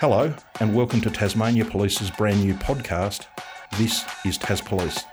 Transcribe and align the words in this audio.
Hello, 0.00 0.32
and 0.60 0.74
welcome 0.74 1.02
to 1.02 1.10
Tasmania 1.10 1.62
Police's 1.62 2.10
brand 2.10 2.42
new 2.42 2.54
podcast. 2.54 3.26
This 3.76 4.02
is 4.24 4.38
Tas 4.38 4.62
Police. 4.62 5.04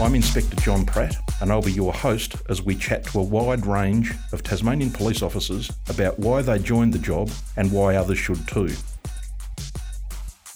I'm 0.00 0.12
Inspector 0.16 0.56
John 0.56 0.84
Pratt, 0.84 1.14
and 1.40 1.52
I'll 1.52 1.62
be 1.62 1.70
your 1.70 1.92
host 1.92 2.34
as 2.48 2.62
we 2.62 2.74
chat 2.74 3.04
to 3.04 3.20
a 3.20 3.22
wide 3.22 3.64
range 3.64 4.12
of 4.32 4.42
Tasmanian 4.42 4.90
police 4.90 5.22
officers 5.22 5.70
about 5.88 6.18
why 6.18 6.42
they 6.42 6.58
joined 6.58 6.92
the 6.92 6.98
job 6.98 7.30
and 7.56 7.70
why 7.70 7.94
others 7.94 8.18
should 8.18 8.48
too. 8.48 8.70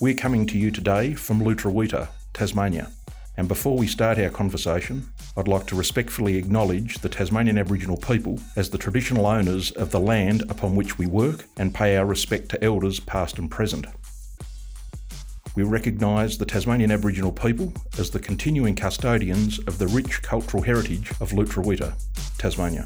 We're 0.01 0.15
coming 0.15 0.47
to 0.47 0.59
you 0.59 0.73
today 0.73 1.15
from 1.15 1.41
Lutruwita, 1.41 2.09
Tasmania. 2.33 2.91
And 3.37 3.47
before 3.47 3.79
we 3.79 3.87
start 3.87 4.19
our 4.19 4.31
conversation, 4.31 5.09
I'd 5.37 5.47
like 5.47 5.67
to 5.69 5.77
respectfully 5.77 6.37
acknowledge 6.37 6.99
the 6.99 7.09
Tasmanian 7.09 7.57
Aboriginal 7.57 7.97
people 7.97 8.41
as 8.57 8.69
the 8.69 8.79
traditional 8.79 9.27
owners 9.27 9.71
of 9.73 9.93
the 9.93 10.01
land 10.01 10.43
upon 10.51 10.75
which 10.75 10.99
we 10.99 11.07
work 11.07 11.45
and 11.57 11.73
pay 11.73 11.97
our 11.97 12.05
respect 12.05 12.49
to 12.49 12.65
elders 12.65 12.99
past 12.99 13.39
and 13.39 13.49
present. 13.49 13.87
We 15.55 15.63
recognise 15.63 16.37
the 16.37 16.47
Tasmanian 16.47 16.91
Aboriginal 16.91 17.31
people 17.31 17.73
as 17.97 18.11
the 18.11 18.19
continuing 18.19 18.75
custodians 18.75 19.61
of 19.61 19.79
the 19.79 19.87
rich 19.87 20.21
cultural 20.23 20.65
heritage 20.65 21.11
of 21.21 21.31
Lutruwita, 21.31 21.95
Tasmania. 22.37 22.85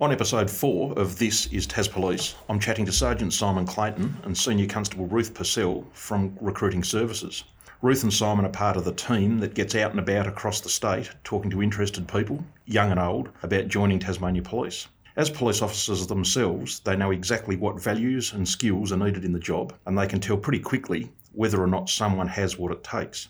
On 0.00 0.12
episode 0.12 0.50
4 0.50 0.98
of 0.98 1.18
This 1.18 1.46
is 1.48 1.66
Tas 1.66 1.88
Police, 1.88 2.36
I'm 2.48 2.60
chatting 2.60 2.86
to 2.86 2.92
Sergeant 2.92 3.34
Simon 3.34 3.66
Clayton 3.66 4.16
and 4.24 4.36
Senior 4.36 4.66
Constable 4.66 5.06
Ruth 5.06 5.34
Purcell 5.34 5.86
from 5.92 6.36
Recruiting 6.40 6.84
Services. 6.84 7.44
Ruth 7.82 8.02
and 8.04 8.12
Simon 8.12 8.46
are 8.46 8.50
part 8.50 8.78
of 8.78 8.86
the 8.86 8.92
team 8.92 9.38
that 9.40 9.52
gets 9.52 9.74
out 9.74 9.90
and 9.90 10.00
about 10.00 10.26
across 10.26 10.62
the 10.62 10.68
state 10.68 11.10
talking 11.24 11.50
to 11.50 11.62
interested 11.62 12.08
people, 12.08 12.42
young 12.64 12.90
and 12.90 12.98
old, 12.98 13.28
about 13.42 13.68
joining 13.68 13.98
Tasmania 13.98 14.40
Police. 14.40 14.88
As 15.16 15.28
police 15.28 15.60
officers 15.60 16.06
themselves, 16.06 16.80
they 16.80 16.96
know 16.96 17.10
exactly 17.10 17.54
what 17.54 17.78
values 17.78 18.32
and 18.32 18.48
skills 18.48 18.92
are 18.92 18.96
needed 18.96 19.26
in 19.26 19.32
the 19.32 19.38
job, 19.38 19.74
and 19.84 19.96
they 19.96 20.06
can 20.06 20.20
tell 20.20 20.38
pretty 20.38 20.58
quickly 20.58 21.12
whether 21.32 21.62
or 21.62 21.66
not 21.66 21.90
someone 21.90 22.28
has 22.28 22.56
what 22.58 22.72
it 22.72 22.82
takes. 22.82 23.28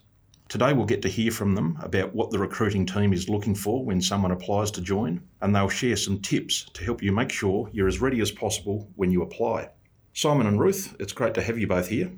Today, 0.49 0.73
we'll 0.73 0.87
get 0.87 1.03
to 1.03 1.09
hear 1.09 1.33
from 1.33 1.57
them 1.57 1.77
about 1.83 2.15
what 2.15 2.31
the 2.31 2.39
recruiting 2.39 2.87
team 2.87 3.13
is 3.13 3.29
looking 3.29 3.55
for 3.55 3.85
when 3.85 4.01
someone 4.01 4.31
applies 4.31 4.71
to 4.73 4.81
join, 4.81 5.21
and 5.41 5.53
they'll 5.55 5.69
share 5.69 5.97
some 5.97 6.21
tips 6.21 6.67
to 6.75 6.85
help 6.85 7.03
you 7.03 7.11
make 7.11 7.33
sure 7.33 7.69
you're 7.73 7.89
as 7.89 8.01
ready 8.01 8.21
as 8.21 8.31
possible 8.31 8.89
when 8.95 9.11
you 9.11 9.23
apply. 9.23 9.69
Simon 10.13 10.47
and 10.47 10.61
Ruth, 10.61 10.95
it's 11.01 11.13
great 11.13 11.35
to 11.35 11.43
have 11.43 11.59
you 11.59 11.67
both 11.67 11.89
here. 11.89 12.13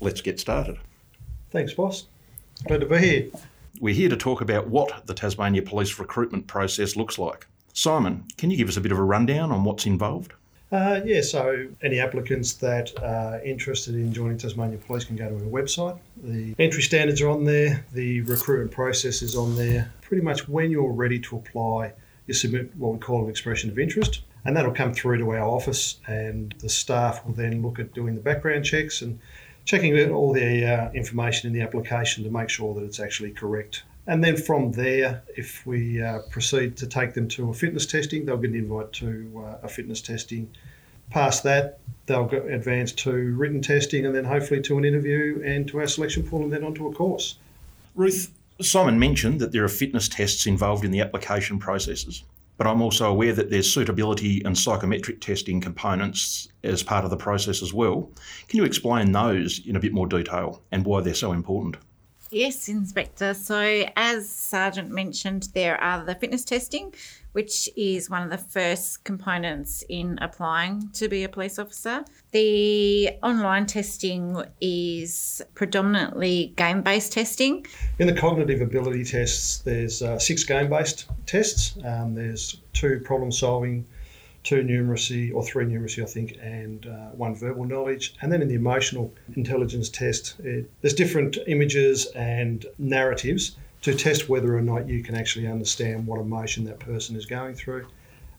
Let's 0.00 0.20
get 0.20 0.38
started. 0.38 0.78
Thanks, 1.52 1.74
boss. 1.74 2.06
Glad 2.64 2.80
to 2.80 2.86
be 2.86 2.98
here. 2.98 3.26
We're 3.78 3.94
here 3.94 4.08
to 4.08 4.16
talk 4.16 4.40
about 4.40 4.68
what 4.68 5.06
the 5.06 5.12
Tasmania 5.12 5.60
Police 5.60 5.98
recruitment 5.98 6.46
process 6.46 6.96
looks 6.96 7.18
like. 7.18 7.46
Simon, 7.74 8.24
can 8.38 8.50
you 8.50 8.56
give 8.56 8.70
us 8.70 8.78
a 8.78 8.80
bit 8.80 8.90
of 8.90 8.98
a 8.98 9.04
rundown 9.04 9.52
on 9.52 9.62
what's 9.62 9.84
involved? 9.84 10.32
Uh, 10.70 11.02
yeah, 11.04 11.20
so 11.20 11.68
any 11.82 12.00
applicants 12.00 12.54
that 12.54 12.90
are 13.02 13.38
interested 13.42 13.94
in 13.94 14.14
joining 14.14 14.38
Tasmania 14.38 14.78
Police 14.78 15.04
can 15.04 15.16
go 15.16 15.28
to 15.28 15.34
our 15.34 15.40
website. 15.42 15.98
The 16.22 16.54
entry 16.58 16.82
standards 16.82 17.20
are 17.20 17.28
on 17.28 17.44
there, 17.44 17.84
the 17.92 18.22
recruitment 18.22 18.70
process 18.70 19.20
is 19.20 19.36
on 19.36 19.54
there. 19.54 19.92
Pretty 20.00 20.22
much 20.22 20.48
when 20.48 20.70
you're 20.70 20.90
ready 20.90 21.18
to 21.20 21.36
apply, 21.36 21.92
you 22.26 22.32
submit 22.32 22.74
what 22.76 22.94
we 22.94 22.98
call 22.98 23.24
an 23.24 23.28
expression 23.28 23.68
of 23.68 23.78
interest, 23.78 24.22
and 24.46 24.56
that'll 24.56 24.72
come 24.72 24.94
through 24.94 25.18
to 25.18 25.30
our 25.32 25.46
office, 25.46 26.00
and 26.06 26.54
the 26.60 26.70
staff 26.70 27.26
will 27.26 27.34
then 27.34 27.60
look 27.60 27.78
at 27.78 27.92
doing 27.92 28.14
the 28.14 28.22
background 28.22 28.64
checks 28.64 29.02
and 29.02 29.18
checking 29.64 30.10
all 30.10 30.32
the 30.32 30.64
uh, 30.64 30.90
information 30.92 31.48
in 31.48 31.52
the 31.52 31.62
application 31.62 32.24
to 32.24 32.30
make 32.30 32.48
sure 32.48 32.74
that 32.74 32.82
it's 32.82 33.00
actually 33.00 33.30
correct 33.30 33.84
and 34.06 34.22
then 34.22 34.36
from 34.36 34.72
there, 34.72 35.22
if 35.36 35.64
we 35.64 36.02
uh, 36.02 36.20
proceed 36.30 36.76
to 36.78 36.86
take 36.86 37.14
them 37.14 37.28
to 37.28 37.50
a 37.50 37.54
fitness 37.54 37.86
testing, 37.86 38.26
they'll 38.26 38.36
get 38.36 38.50
an 38.50 38.56
invite 38.56 38.92
to 38.94 39.44
uh, 39.46 39.58
a 39.62 39.68
fitness 39.68 40.00
testing. 40.00 40.50
Past 41.10 41.44
that, 41.44 41.78
they'll 42.06 42.24
go 42.24 42.38
advance 42.38 42.90
to 42.92 43.12
written 43.12 43.60
testing 43.60 44.04
and 44.06 44.14
then 44.14 44.24
hopefully 44.24 44.60
to 44.62 44.78
an 44.78 44.84
interview 44.84 45.40
and 45.44 45.68
to 45.68 45.78
our 45.78 45.86
selection 45.86 46.26
pool 46.26 46.42
and 46.42 46.52
then 46.52 46.64
onto 46.64 46.88
a 46.88 46.92
course. 46.92 47.36
Ruth, 47.94 48.32
Simon 48.60 48.98
mentioned 48.98 49.40
that 49.40 49.52
there 49.52 49.62
are 49.62 49.68
fitness 49.68 50.08
tests 50.08 50.46
involved 50.46 50.84
in 50.84 50.90
the 50.90 51.00
application 51.00 51.58
processes, 51.58 52.24
but 52.56 52.66
I'm 52.66 52.82
also 52.82 53.10
aware 53.10 53.32
that 53.32 53.50
there's 53.50 53.72
suitability 53.72 54.42
and 54.44 54.56
psychometric 54.56 55.20
testing 55.20 55.60
components 55.60 56.48
as 56.62 56.82
part 56.82 57.04
of 57.04 57.10
the 57.10 57.16
process 57.16 57.62
as 57.62 57.72
well. 57.72 58.10
Can 58.48 58.58
you 58.58 58.64
explain 58.64 59.12
those 59.12 59.60
in 59.66 59.76
a 59.76 59.80
bit 59.80 59.92
more 59.92 60.06
detail 60.06 60.62
and 60.70 60.84
why 60.84 61.00
they're 61.00 61.14
so 61.14 61.32
important? 61.32 61.76
Yes, 62.30 62.68
Inspector. 62.68 63.34
So, 63.34 63.84
as 63.94 64.28
Sergeant 64.28 64.90
mentioned, 64.90 65.48
there 65.52 65.78
are 65.78 66.02
the 66.02 66.14
fitness 66.14 66.46
testing, 66.46 66.94
which 67.32 67.68
is 67.76 68.08
one 68.08 68.22
of 68.22 68.30
the 68.30 68.38
first 68.38 69.04
components 69.04 69.84
in 69.88 70.18
applying 70.20 70.88
to 70.92 71.08
be 71.08 71.24
a 71.24 71.28
police 71.28 71.58
officer. 71.58 72.04
The 72.32 73.10
online 73.22 73.66
testing 73.66 74.42
is 74.60 75.42
predominantly 75.54 76.52
game 76.56 76.82
based 76.82 77.12
testing. 77.12 77.66
In 77.98 78.06
the 78.06 78.14
cognitive 78.14 78.60
ability 78.60 79.04
tests, 79.04 79.58
there's 79.58 80.02
uh, 80.02 80.18
six 80.18 80.44
game 80.44 80.70
based 80.70 81.08
tests, 81.26 81.76
um, 81.84 82.14
there's 82.14 82.60
two 82.72 83.00
problem 83.04 83.32
solving 83.32 83.86
two 84.42 84.62
numeracy 84.62 85.32
or 85.32 85.44
three 85.44 85.64
numeracy, 85.64 86.02
I 86.02 86.06
think, 86.06 86.36
and 86.42 86.86
uh, 86.86 87.10
one 87.10 87.34
verbal 87.34 87.64
knowledge. 87.64 88.14
And 88.22 88.32
then 88.32 88.42
in 88.42 88.48
the 88.48 88.54
emotional 88.54 89.14
intelligence 89.36 89.88
test, 89.88 90.40
it, 90.40 90.70
there's 90.80 90.94
different 90.94 91.38
images 91.46 92.06
and 92.16 92.66
narratives 92.78 93.56
to 93.82 93.94
test 93.94 94.28
whether 94.28 94.56
or 94.56 94.62
not 94.62 94.88
you 94.88 95.02
can 95.02 95.14
actually 95.14 95.46
understand 95.46 96.06
what 96.06 96.20
emotion 96.20 96.64
that 96.64 96.78
person 96.78 97.16
is 97.16 97.26
going 97.26 97.54
through. 97.54 97.86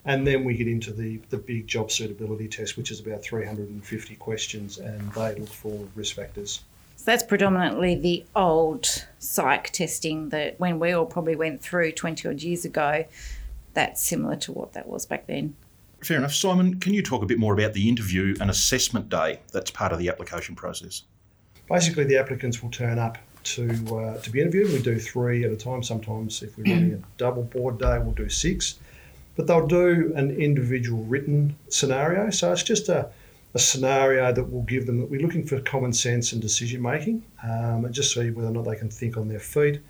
And 0.06 0.28
then 0.28 0.44
we 0.44 0.56
get 0.56 0.68
into 0.68 0.92
the, 0.92 1.22
the 1.30 1.38
big 1.38 1.68
job 1.68 1.92
suitability 1.92 2.48
test, 2.48 2.76
which 2.76 2.92
is 2.92 3.00
about 3.00 3.22
350 3.22 4.16
questions, 4.16 4.78
and 4.78 5.12
they 5.14 5.36
look 5.36 5.50
for 5.50 5.88
risk 5.96 6.16
factors. 6.16 6.62
So 6.96 7.06
that's 7.06 7.24
predominantly 7.24 7.96
the 7.96 8.26
old 8.36 9.06
psych 9.20 9.70
testing 9.72 10.30
that 10.30 10.60
when 10.60 10.80
we 10.80 10.92
all 10.92 11.06
probably 11.06 11.36
went 11.36 11.62
through 11.62 11.94
20 11.94 12.28
odd 12.28 12.42
years 12.42 12.66
ago, 12.66 13.06
that's 13.74 14.02
similar 14.02 14.36
to 14.38 14.52
what 14.52 14.74
that 14.74 14.88
was 14.88 15.06
back 15.06 15.28
then. 15.28 15.56
Fair 16.02 16.18
enough. 16.18 16.34
Simon, 16.34 16.80
can 16.80 16.94
you 16.94 17.02
talk 17.02 17.24
a 17.24 17.26
bit 17.26 17.40
more 17.40 17.54
about 17.54 17.74
the 17.74 17.88
interview 17.88 18.36
and 18.42 18.50
assessment 18.50 19.10
day 19.10 19.40
that's 19.52 19.72
part 19.72 19.94
of 19.94 20.00
the 20.00 20.10
application 20.10 20.54
process? 20.54 21.04
Basically, 21.70 22.04
the 22.04 22.18
applicants 22.18 22.62
will 22.62 22.72
turn 22.72 23.00
up 23.00 23.18
to 23.44 23.98
uh, 23.98 24.18
to 24.22 24.30
be 24.30 24.42
interviewed. 24.42 24.72
We 24.72 24.82
do 24.82 25.00
three 25.00 25.44
at 25.44 25.52
a 25.52 25.56
time. 25.56 25.84
Sometimes, 25.84 26.42
if 26.42 26.58
we're 26.58 26.64
running 26.64 26.94
a 26.94 27.00
double 27.18 27.44
board 27.44 27.80
day, 27.80 28.00
we'll 28.00 28.14
do 28.14 28.30
six. 28.30 28.80
But 29.36 29.48
they'll 29.48 29.68
do 29.68 30.14
an 30.16 30.32
individual 30.32 31.04
written 31.06 31.56
scenario. 31.70 32.30
So 32.30 32.52
it's 32.52 32.62
just 32.64 32.88
a, 32.90 33.10
a 33.56 33.60
scenario 33.60 34.32
that 34.32 34.44
will 34.44 34.62
give 34.62 34.86
them. 34.86 35.10
We're 35.10 35.22
looking 35.22 35.46
for 35.46 35.60
common 35.60 35.94
sense 35.94 36.34
and 36.34 36.42
decision 36.42 36.82
making, 36.82 37.24
um, 37.44 37.86
and 37.86 37.94
just 37.94 38.14
see 38.14 38.30
whether 38.30 38.50
or 38.50 38.52
not 38.52 38.66
they 38.66 38.76
can 38.76 38.90
think 38.90 39.18
on 39.18 39.28
their 39.30 39.40
feet. 39.40 39.82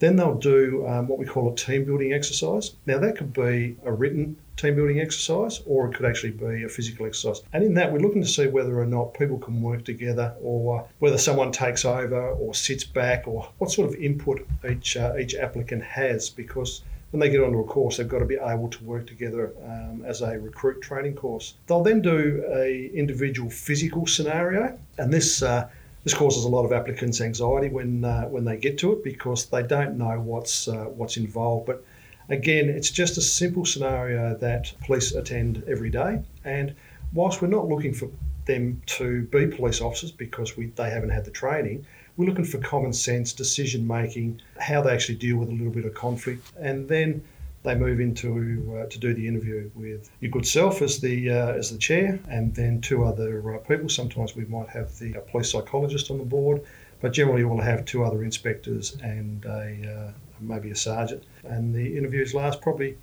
Then 0.00 0.16
they'll 0.16 0.34
do 0.34 0.86
um, 0.88 1.06
what 1.08 1.18
we 1.18 1.26
call 1.26 1.52
a 1.52 1.54
team 1.54 1.84
building 1.84 2.12
exercise. 2.12 2.72
Now, 2.86 2.98
that 2.98 3.16
could 3.16 3.32
be 3.32 3.76
a 3.84 3.92
written 3.92 4.36
team 4.56 4.74
building 4.74 4.98
exercise 4.98 5.60
or 5.66 5.88
it 5.88 5.94
could 5.94 6.06
actually 6.06 6.32
be 6.32 6.64
a 6.64 6.68
physical 6.68 7.06
exercise. 7.06 7.42
And 7.52 7.62
in 7.62 7.74
that, 7.74 7.92
we're 7.92 8.00
looking 8.00 8.22
to 8.22 8.28
see 8.28 8.46
whether 8.46 8.78
or 8.78 8.86
not 8.86 9.14
people 9.14 9.38
can 9.38 9.62
work 9.62 9.84
together 9.84 10.34
or 10.42 10.88
whether 10.98 11.18
someone 11.18 11.52
takes 11.52 11.84
over 11.84 12.30
or 12.32 12.54
sits 12.54 12.84
back 12.84 13.28
or 13.28 13.48
what 13.58 13.70
sort 13.70 13.88
of 13.88 13.94
input 13.96 14.46
each, 14.68 14.96
uh, 14.96 15.14
each 15.18 15.34
applicant 15.34 15.82
has 15.82 16.28
because 16.30 16.82
when 17.10 17.20
they 17.20 17.28
get 17.28 17.42
onto 17.42 17.58
a 17.58 17.64
course, 17.64 17.96
they've 17.96 18.08
got 18.08 18.20
to 18.20 18.24
be 18.24 18.36
able 18.36 18.68
to 18.68 18.84
work 18.84 19.06
together 19.06 19.52
um, 19.64 20.04
as 20.06 20.22
a 20.22 20.38
recruit 20.38 20.80
training 20.80 21.14
course. 21.14 21.54
They'll 21.66 21.82
then 21.82 22.02
do 22.02 22.44
a 22.48 22.90
individual 22.94 23.50
physical 23.50 24.06
scenario, 24.06 24.78
and 24.96 25.12
this 25.12 25.42
uh, 25.42 25.68
this 26.04 26.14
causes 26.14 26.44
a 26.44 26.48
lot 26.48 26.64
of 26.64 26.72
applicants 26.72 27.20
anxiety 27.20 27.68
when 27.68 28.04
uh, 28.04 28.22
when 28.24 28.44
they 28.44 28.56
get 28.56 28.78
to 28.78 28.92
it 28.92 29.04
because 29.04 29.46
they 29.46 29.62
don't 29.62 29.98
know 29.98 30.18
what's 30.20 30.68
uh, 30.68 30.84
what's 30.84 31.16
involved. 31.16 31.66
But 31.66 31.84
again, 32.28 32.68
it's 32.68 32.90
just 32.90 33.18
a 33.18 33.22
simple 33.22 33.64
scenario 33.64 34.36
that 34.36 34.72
police 34.84 35.12
attend 35.12 35.62
every 35.66 35.90
day. 35.90 36.22
And 36.44 36.74
whilst 37.12 37.42
we're 37.42 37.48
not 37.48 37.68
looking 37.68 37.92
for 37.92 38.08
them 38.46 38.80
to 38.86 39.22
be 39.24 39.46
police 39.46 39.80
officers 39.80 40.10
because 40.10 40.56
we, 40.56 40.66
they 40.76 40.90
haven't 40.90 41.10
had 41.10 41.24
the 41.24 41.30
training, 41.30 41.84
we're 42.16 42.26
looking 42.26 42.44
for 42.44 42.58
common 42.58 42.92
sense 42.92 43.32
decision 43.32 43.86
making, 43.86 44.40
how 44.58 44.80
they 44.80 44.92
actually 44.92 45.16
deal 45.16 45.36
with 45.36 45.48
a 45.48 45.52
little 45.52 45.72
bit 45.72 45.84
of 45.84 45.94
conflict, 45.94 46.50
and 46.58 46.88
then 46.88 47.22
they 47.62 47.74
move 47.74 48.00
into 48.00 48.80
uh, 48.80 48.86
to 48.88 48.98
do 48.98 49.12
the 49.12 49.26
interview 49.26 49.70
with 49.74 50.10
your 50.20 50.30
good 50.30 50.46
self 50.46 50.80
as 50.80 51.00
the 51.00 51.30
uh, 51.30 51.52
as 51.52 51.70
the 51.70 51.78
chair, 51.78 52.18
and 52.28 52.54
then 52.54 52.80
two 52.80 53.04
other 53.04 53.54
uh, 53.54 53.58
people. 53.58 53.88
Sometimes 53.88 54.34
we 54.34 54.44
might 54.46 54.68
have 54.68 54.98
the 54.98 55.16
uh, 55.16 55.20
police 55.20 55.50
psychologist 55.50 56.10
on 56.10 56.18
the 56.18 56.24
board, 56.24 56.62
but 57.00 57.12
generally 57.12 57.44
we'll 57.44 57.60
have 57.60 57.84
two 57.84 58.02
other 58.04 58.24
inspectors 58.24 58.96
and 59.02 59.44
a 59.44 60.08
uh, 60.08 60.12
maybe 60.40 60.70
a 60.70 60.76
sergeant. 60.76 61.24
And 61.44 61.74
the 61.74 61.96
interviews 61.96 62.34
last 62.34 62.62
probably 62.62 62.96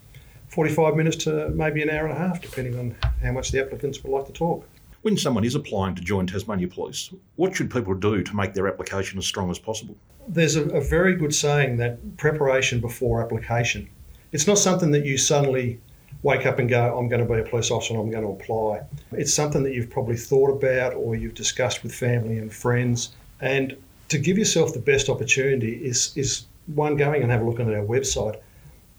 45 0.50 0.96
minutes 0.96 1.18
to 1.18 1.50
maybe 1.50 1.84
an 1.84 1.90
hour 1.90 2.08
and 2.08 2.14
a 2.14 2.20
half, 2.20 2.42
depending 2.42 2.80
on 2.80 2.96
how 3.22 3.32
much 3.32 3.52
the 3.52 3.62
applicants 3.62 4.04
would 4.04 4.12
like 4.12 4.26
to 4.26 4.34
talk. 4.34 4.68
When 5.04 5.18
someone 5.18 5.44
is 5.44 5.54
applying 5.54 5.94
to 5.96 6.02
join 6.02 6.26
Tasmania 6.26 6.68
Police, 6.68 7.12
what 7.36 7.56
should 7.56 7.70
people 7.70 7.94
do 7.94 8.24
to 8.24 8.36
make 8.36 8.54
their 8.54 8.68
application 8.68 9.20
as 9.20 9.28
strong 9.28 9.52
as 9.52 9.60
possible? 9.60 9.96
There's 10.28 10.56
a, 10.56 10.64
a 10.70 10.82
very 10.82 11.16
good 11.16 11.34
saying 11.34 11.78
that 11.78 12.18
preparation 12.18 12.82
before 12.82 13.22
application 13.22 13.88
it's 14.38 14.46
not 14.46 14.60
something 14.60 14.92
that 14.92 15.04
you 15.04 15.18
suddenly 15.18 15.82
wake 16.22 16.46
up 16.46 16.60
and 16.60 16.70
go, 16.70 16.96
I'm 16.96 17.10
going 17.10 17.28
to 17.28 17.34
be 17.34 17.40
a 17.40 17.44
police 17.44 17.72
officer 17.72 17.96
and 17.96 18.04
I'm 18.04 18.12
going 18.12 18.24
to 18.24 18.30
apply. 18.30 18.84
It's 19.14 19.34
something 19.34 19.64
that 19.64 19.74
you've 19.74 19.90
probably 19.90 20.16
thought 20.16 20.52
about 20.52 20.94
or 20.94 21.16
you've 21.16 21.34
discussed 21.34 21.82
with 21.82 21.92
family 21.92 22.38
and 22.38 22.54
friends. 22.54 23.14
And 23.42 23.76
to 24.10 24.20
give 24.20 24.38
yourself 24.38 24.76
the 24.76 24.80
best 24.80 25.10
opportunity 25.10 25.84
is, 25.84 26.16
is 26.16 26.46
one, 26.68 26.98
going 26.98 27.24
and 27.24 27.32
have 27.32 27.42
a 27.42 27.46
look 27.46 27.60
at 27.60 27.66
our 27.66 27.84
website. 27.84 28.40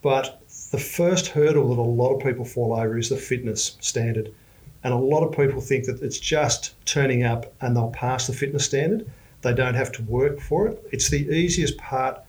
But 0.03 0.43
the 0.73 0.79
first 0.79 1.29
hurdle 1.29 1.69
that 1.69 1.81
a 1.81 1.83
lot 1.83 2.17
of 2.17 2.21
people 2.21 2.45
fall 2.45 2.75
over 2.75 2.99
is 2.99 3.09
the 3.09 3.17
fitness 3.17 3.77
standard. 3.79 4.35
And 4.83 4.93
a 4.93 4.99
lot 4.99 5.23
of 5.23 5.31
people 5.37 5.61
think 5.61 5.85
that 5.85 6.03
it's 6.03 6.19
just 6.19 6.75
turning 6.85 7.23
up 7.23 7.55
and 7.61 7.77
they'll 7.77 7.91
pass 7.91 8.27
the 8.27 8.33
fitness 8.33 8.65
standard. 8.65 9.09
They 9.43 9.55
don't 9.55 9.75
have 9.75 9.93
to 9.93 10.03
work 10.03 10.41
for 10.41 10.67
it. 10.67 10.85
It's 10.91 11.11
the 11.11 11.29
easiest 11.29 11.79
part 11.79 12.25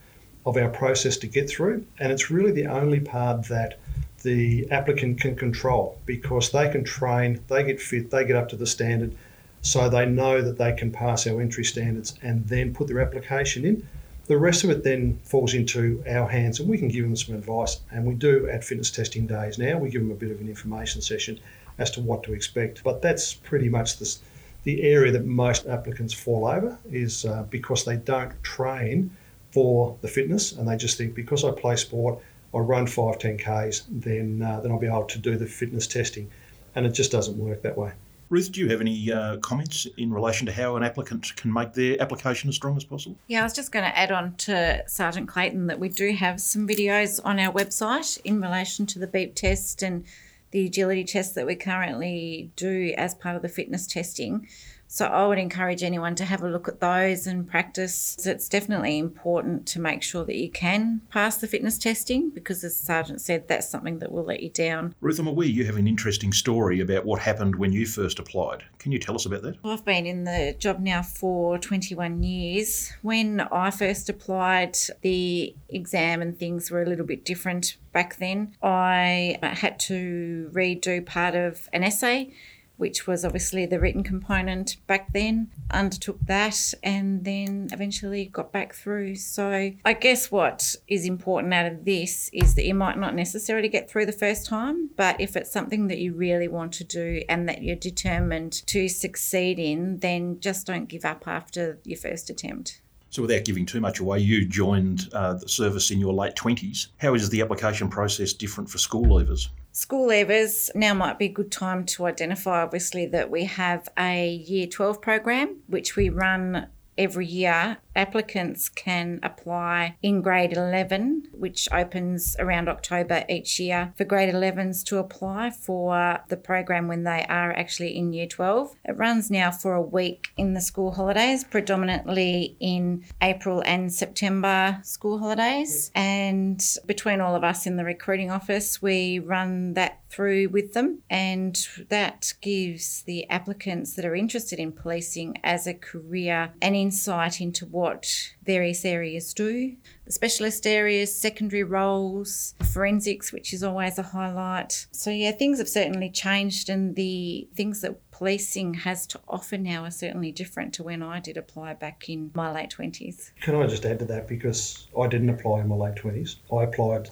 of 0.46 0.56
our 0.56 0.68
process 0.68 1.16
to 1.18 1.26
get 1.26 1.48
through, 1.48 1.84
and 1.98 2.12
it's 2.12 2.30
really 2.30 2.52
the 2.52 2.66
only 2.66 3.00
part 3.00 3.46
that 3.48 3.78
the 4.22 4.70
applicant 4.70 5.20
can 5.20 5.34
control 5.34 5.98
because 6.06 6.50
they 6.50 6.68
can 6.70 6.84
train, 6.84 7.40
they 7.48 7.62
get 7.62 7.80
fit, 7.80 8.10
they 8.10 8.24
get 8.24 8.36
up 8.36 8.48
to 8.48 8.56
the 8.56 8.66
standard, 8.66 9.14
so 9.62 9.88
they 9.88 10.06
know 10.06 10.40
that 10.40 10.58
they 10.58 10.72
can 10.72 10.90
pass 10.90 11.26
our 11.26 11.40
entry 11.40 11.64
standards 11.64 12.14
and 12.22 12.46
then 12.46 12.74
put 12.74 12.86
their 12.86 13.00
application 13.00 13.64
in. 13.64 13.86
The 14.26 14.38
rest 14.38 14.64
of 14.64 14.70
it 14.70 14.84
then 14.84 15.18
falls 15.24 15.54
into 15.54 16.02
our 16.08 16.28
hands, 16.28 16.60
and 16.60 16.68
we 16.68 16.78
can 16.78 16.88
give 16.88 17.04
them 17.04 17.16
some 17.16 17.34
advice. 17.34 17.80
And 17.90 18.06
we 18.06 18.14
do 18.14 18.48
at 18.48 18.64
fitness 18.64 18.90
testing 18.90 19.26
days 19.26 19.58
now. 19.58 19.76
We 19.76 19.90
give 19.90 20.02
them 20.02 20.12
a 20.12 20.14
bit 20.14 20.30
of 20.30 20.40
an 20.40 20.48
information 20.48 21.02
session 21.02 21.40
as 21.78 21.90
to 21.92 22.00
what 22.00 22.22
to 22.24 22.32
expect. 22.32 22.84
But 22.84 23.02
that's 23.02 23.34
pretty 23.34 23.68
much 23.68 23.96
the, 23.96 24.16
the 24.62 24.82
area 24.82 25.10
that 25.12 25.26
most 25.26 25.66
applicants 25.66 26.14
fall 26.14 26.46
over 26.46 26.78
is 26.90 27.24
uh, 27.24 27.44
because 27.50 27.84
they 27.84 27.96
don't 27.96 28.40
train 28.44 29.10
for 29.52 29.96
the 30.00 30.08
fitness, 30.08 30.52
and 30.52 30.68
they 30.68 30.76
just 30.76 30.96
think 30.96 31.14
because 31.14 31.44
I 31.44 31.50
play 31.50 31.76
sport, 31.76 32.18
I 32.54 32.58
run 32.58 32.86
five, 32.86 33.18
10 33.18 33.38
Ks, 33.38 33.84
then, 33.88 34.42
uh, 34.42 34.60
then 34.60 34.72
I'll 34.72 34.78
be 34.78 34.86
able 34.86 35.04
to 35.04 35.18
do 35.18 35.36
the 35.36 35.46
fitness 35.46 35.86
testing. 35.86 36.30
And 36.74 36.86
it 36.86 36.90
just 36.90 37.12
doesn't 37.12 37.36
work 37.36 37.62
that 37.62 37.76
way. 37.76 37.92
Ruth, 38.28 38.52
do 38.52 38.60
you 38.60 38.68
have 38.68 38.80
any 38.80 39.10
uh, 39.12 39.38
comments 39.38 39.88
in 39.96 40.12
relation 40.12 40.46
to 40.46 40.52
how 40.52 40.76
an 40.76 40.84
applicant 40.84 41.34
can 41.34 41.52
make 41.52 41.72
their 41.72 42.00
application 42.00 42.48
as 42.48 42.54
strong 42.54 42.76
as 42.76 42.84
possible? 42.84 43.16
Yeah, 43.26 43.40
I 43.40 43.42
was 43.42 43.52
just 43.52 43.72
going 43.72 43.84
to 43.84 43.98
add 43.98 44.12
on 44.12 44.36
to 44.36 44.84
Sergeant 44.86 45.28
Clayton 45.28 45.66
that 45.66 45.80
we 45.80 45.88
do 45.88 46.12
have 46.12 46.40
some 46.40 46.66
videos 46.66 47.20
on 47.24 47.40
our 47.40 47.52
website 47.52 48.20
in 48.22 48.40
relation 48.40 48.86
to 48.86 49.00
the 49.00 49.08
beep 49.08 49.34
test 49.34 49.82
and 49.82 50.04
the 50.52 50.66
agility 50.66 51.02
test 51.02 51.34
that 51.34 51.44
we 51.44 51.56
currently 51.56 52.52
do 52.54 52.94
as 52.96 53.14
part 53.16 53.34
of 53.34 53.42
the 53.42 53.48
fitness 53.48 53.88
testing. 53.88 54.46
So 54.92 55.06
I 55.06 55.24
would 55.24 55.38
encourage 55.38 55.84
anyone 55.84 56.16
to 56.16 56.24
have 56.24 56.42
a 56.42 56.48
look 56.48 56.66
at 56.66 56.80
those 56.80 57.28
and 57.28 57.48
practice. 57.48 58.26
It's 58.26 58.48
definitely 58.48 58.98
important 58.98 59.64
to 59.68 59.80
make 59.80 60.02
sure 60.02 60.24
that 60.24 60.34
you 60.34 60.50
can 60.50 61.02
pass 61.10 61.36
the 61.36 61.46
fitness 61.46 61.78
testing 61.78 62.30
because, 62.30 62.64
as 62.64 62.76
the 62.76 62.86
Sergeant 62.86 63.20
said, 63.20 63.46
that's 63.46 63.68
something 63.68 64.00
that 64.00 64.10
will 64.10 64.24
let 64.24 64.42
you 64.42 64.50
down. 64.50 64.96
Ruth, 65.00 65.20
I'm 65.20 65.28
aware 65.28 65.46
you 65.46 65.64
have 65.64 65.76
an 65.76 65.86
interesting 65.86 66.32
story 66.32 66.80
about 66.80 67.04
what 67.04 67.20
happened 67.20 67.54
when 67.54 67.72
you 67.72 67.86
first 67.86 68.18
applied. 68.18 68.64
Can 68.80 68.90
you 68.90 68.98
tell 68.98 69.14
us 69.14 69.26
about 69.26 69.42
that? 69.42 69.62
Well, 69.62 69.74
I've 69.74 69.84
been 69.84 70.06
in 70.06 70.24
the 70.24 70.56
job 70.58 70.80
now 70.80 71.02
for 71.02 71.56
21 71.56 72.24
years. 72.24 72.92
When 73.02 73.42
I 73.42 73.70
first 73.70 74.08
applied, 74.08 74.76
the 75.02 75.54
exam 75.68 76.20
and 76.20 76.36
things 76.36 76.68
were 76.68 76.82
a 76.82 76.86
little 76.86 77.06
bit 77.06 77.24
different 77.24 77.76
back 77.92 78.16
then. 78.16 78.56
I 78.60 79.38
had 79.40 79.78
to 79.80 80.50
redo 80.52 81.06
part 81.06 81.36
of 81.36 81.68
an 81.72 81.84
essay 81.84 82.32
which 82.80 83.06
was 83.06 83.24
obviously 83.26 83.66
the 83.66 83.78
written 83.78 84.02
component 84.02 84.76
back 84.86 85.12
then, 85.12 85.50
undertook 85.70 86.18
that 86.22 86.72
and 86.82 87.24
then 87.24 87.68
eventually 87.72 88.24
got 88.24 88.50
back 88.52 88.74
through. 88.74 89.14
So 89.16 89.72
I 89.84 89.92
guess 89.92 90.30
what 90.30 90.74
is 90.88 91.04
important 91.04 91.52
out 91.52 91.66
of 91.66 91.84
this 91.84 92.30
is 92.32 92.54
that 92.54 92.64
you 92.64 92.74
might 92.74 92.98
not 92.98 93.14
necessarily 93.14 93.68
get 93.68 93.90
through 93.90 94.06
the 94.06 94.12
first 94.12 94.46
time, 94.46 94.88
but 94.96 95.20
if 95.20 95.36
it's 95.36 95.52
something 95.52 95.88
that 95.88 95.98
you 95.98 96.14
really 96.14 96.48
want 96.48 96.72
to 96.74 96.84
do 96.84 97.22
and 97.28 97.46
that 97.50 97.62
you're 97.62 97.76
determined 97.76 98.66
to 98.68 98.88
succeed 98.88 99.58
in, 99.58 99.98
then 99.98 100.40
just 100.40 100.66
don't 100.66 100.88
give 100.88 101.04
up 101.04 101.28
after 101.28 101.78
your 101.84 101.98
first 101.98 102.30
attempt. 102.30 102.80
So, 103.10 103.22
without 103.22 103.44
giving 103.44 103.66
too 103.66 103.80
much 103.80 103.98
away, 103.98 104.20
you 104.20 104.46
joined 104.46 105.08
uh, 105.12 105.34
the 105.34 105.48
service 105.48 105.90
in 105.90 105.98
your 105.98 106.12
late 106.12 106.36
20s. 106.36 106.88
How 106.98 107.12
is 107.14 107.28
the 107.28 107.42
application 107.42 107.88
process 107.88 108.32
different 108.32 108.70
for 108.70 108.78
school 108.78 109.04
leavers? 109.04 109.48
School 109.72 110.08
leavers, 110.08 110.68
now 110.74 110.94
might 110.94 111.18
be 111.18 111.26
a 111.26 111.32
good 111.32 111.52
time 111.52 111.84
to 111.86 112.06
identify, 112.06 112.62
obviously, 112.62 113.06
that 113.06 113.30
we 113.30 113.44
have 113.44 113.88
a 113.96 114.28
Year 114.28 114.66
12 114.66 115.00
program 115.00 115.60
which 115.68 115.94
we 115.94 116.08
run 116.08 116.68
every 116.98 117.26
year 117.26 117.78
applicants 117.94 118.68
can 118.68 119.20
apply 119.22 119.96
in 120.02 120.22
grade 120.22 120.52
11, 120.52 121.28
which 121.32 121.68
opens 121.72 122.36
around 122.38 122.68
October 122.68 123.24
each 123.28 123.58
year 123.58 123.92
for 123.96 124.04
grade 124.04 124.32
11s 124.32 124.84
to 124.84 124.98
apply 124.98 125.50
for 125.50 126.20
the 126.28 126.36
program 126.36 126.88
when 126.88 127.04
they 127.04 127.24
are 127.28 127.52
actually 127.52 127.96
in 127.96 128.12
year 128.12 128.26
12. 128.26 128.74
It 128.84 128.96
runs 128.96 129.30
now 129.30 129.50
for 129.50 129.74
a 129.74 129.82
week 129.82 130.30
in 130.36 130.54
the 130.54 130.60
school 130.60 130.92
holidays, 130.92 131.44
predominantly 131.44 132.56
in 132.60 133.04
April 133.22 133.62
and 133.66 133.92
September 133.92 134.78
school 134.82 135.18
holidays. 135.18 135.90
And 135.94 136.64
between 136.86 137.20
all 137.20 137.34
of 137.34 137.44
us 137.44 137.66
in 137.66 137.76
the 137.76 137.84
recruiting 137.84 138.30
office, 138.30 138.80
we 138.80 139.18
run 139.18 139.74
that 139.74 140.00
through 140.10 140.48
with 140.48 140.72
them, 140.72 140.98
and 141.08 141.68
that 141.88 142.34
gives 142.40 143.02
the 143.02 143.28
applicants 143.30 143.94
that 143.94 144.04
are 144.04 144.14
interested 144.14 144.58
in 144.58 144.72
policing 144.72 145.38
as 145.44 145.66
a 145.66 145.74
career 145.74 146.52
an 146.60 146.74
insight 146.74 147.40
into 147.40 147.64
what 147.66 147.89
what 147.90 148.32
various 148.44 148.84
areas 148.84 149.34
do 149.34 149.74
the 150.04 150.12
specialist 150.12 150.66
areas, 150.66 151.14
secondary 151.14 151.62
roles, 151.62 152.54
forensics, 152.72 153.32
which 153.32 153.52
is 153.52 153.62
always 153.62 153.96
a 153.96 154.02
highlight. 154.02 154.86
So, 154.90 155.10
yeah, 155.10 155.30
things 155.30 155.58
have 155.58 155.68
certainly 155.68 156.10
changed, 156.10 156.68
and 156.68 156.96
the 156.96 157.48
things 157.54 157.80
that 157.82 158.10
policing 158.10 158.74
has 158.74 159.06
to 159.08 159.20
offer 159.28 159.56
now 159.56 159.84
are 159.84 159.90
certainly 159.92 160.32
different 160.32 160.74
to 160.74 160.82
when 160.82 161.00
I 161.00 161.20
did 161.20 161.36
apply 161.36 161.74
back 161.74 162.08
in 162.08 162.32
my 162.34 162.52
late 162.52 162.74
20s. 162.76 163.30
Can 163.40 163.54
I 163.54 163.68
just 163.68 163.84
add 163.84 164.00
to 164.00 164.04
that? 164.06 164.26
Because 164.26 164.88
I 164.98 165.06
didn't 165.06 165.30
apply 165.30 165.60
in 165.60 165.68
my 165.68 165.76
late 165.76 165.94
20s. 165.94 166.36
I 166.52 166.64
applied 166.64 167.10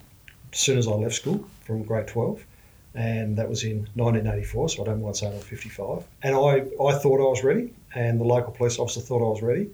as 0.53 0.59
soon 0.59 0.79
as 0.79 0.89
I 0.89 0.93
left 0.93 1.15
school 1.15 1.49
from 1.65 1.85
grade 1.85 2.09
12 2.09 2.45
and 2.95 3.37
that 3.37 3.49
was 3.49 3.63
in 3.63 3.87
1984, 3.95 4.71
so 4.71 4.83
I 4.83 4.87
don't 4.87 5.03
mind 5.03 5.17
saying 5.17 5.35
I'm 5.35 5.41
55. 5.41 6.03
And 6.23 6.35
I, 6.35 6.65
I 6.83 6.99
thought 6.99 7.21
I 7.21 7.31
was 7.31 7.45
ready, 7.45 7.73
and 7.95 8.19
the 8.19 8.25
local 8.25 8.53
police 8.53 8.79
officer 8.79 9.01
thought 9.01 9.25
I 9.25 9.31
was 9.31 9.43
ready. 9.43 9.71